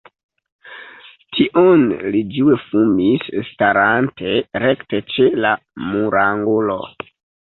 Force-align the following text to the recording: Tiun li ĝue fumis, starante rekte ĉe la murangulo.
Tiun 1.39 1.83
li 2.15 2.21
ĝue 2.37 2.55
fumis, 2.61 3.27
starante 3.51 4.33
rekte 4.63 5.01
ĉe 5.13 5.29
la 5.45 5.55
murangulo. 5.91 6.79